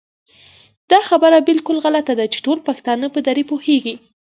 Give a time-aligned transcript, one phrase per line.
[0.91, 3.95] دا خبره بالکل غلطه ده چې ټول پښتانه په دري پوهېږي